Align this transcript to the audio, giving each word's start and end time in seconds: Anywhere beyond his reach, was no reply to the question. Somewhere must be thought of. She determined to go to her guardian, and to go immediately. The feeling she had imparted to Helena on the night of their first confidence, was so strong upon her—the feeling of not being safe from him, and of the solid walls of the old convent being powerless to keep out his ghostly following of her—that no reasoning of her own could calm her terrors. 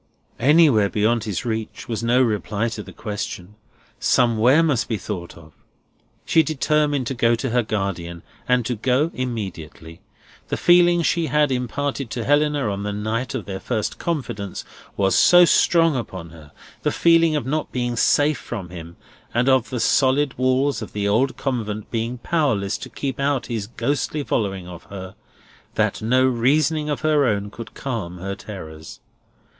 Anywhere 0.39 0.89
beyond 0.89 1.25
his 1.25 1.45
reach, 1.45 1.87
was 1.87 2.01
no 2.01 2.23
reply 2.23 2.69
to 2.69 2.81
the 2.81 2.91
question. 2.91 3.53
Somewhere 3.99 4.63
must 4.63 4.87
be 4.87 4.97
thought 4.97 5.37
of. 5.37 5.53
She 6.25 6.41
determined 6.41 7.05
to 7.05 7.13
go 7.13 7.35
to 7.35 7.51
her 7.51 7.61
guardian, 7.61 8.23
and 8.49 8.65
to 8.65 8.73
go 8.73 9.11
immediately. 9.13 10.01
The 10.47 10.57
feeling 10.57 11.03
she 11.03 11.27
had 11.27 11.51
imparted 11.51 12.09
to 12.09 12.23
Helena 12.23 12.67
on 12.71 12.81
the 12.81 12.91
night 12.91 13.35
of 13.35 13.45
their 13.45 13.59
first 13.59 13.99
confidence, 13.99 14.65
was 14.97 15.13
so 15.15 15.45
strong 15.45 15.95
upon 15.95 16.31
her—the 16.31 16.91
feeling 16.91 17.35
of 17.35 17.45
not 17.45 17.71
being 17.71 17.95
safe 17.95 18.39
from 18.39 18.71
him, 18.71 18.95
and 19.35 19.47
of 19.47 19.69
the 19.69 19.79
solid 19.79 20.35
walls 20.35 20.81
of 20.81 20.93
the 20.93 21.07
old 21.07 21.37
convent 21.37 21.91
being 21.91 22.17
powerless 22.17 22.75
to 22.79 22.89
keep 22.89 23.19
out 23.19 23.45
his 23.53 23.67
ghostly 23.67 24.23
following 24.23 24.67
of 24.67 24.85
her—that 24.85 26.01
no 26.01 26.25
reasoning 26.25 26.89
of 26.89 27.01
her 27.01 27.27
own 27.27 27.51
could 27.51 27.75
calm 27.75 28.17
her 28.17 28.33
terrors. 28.35 28.99